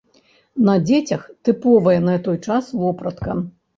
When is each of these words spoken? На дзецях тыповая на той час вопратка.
На 0.69 0.77
дзецях 0.85 1.21
тыповая 1.49 1.95
на 2.07 2.17
той 2.29 2.37
час 2.49 2.73
вопратка. 2.85 3.41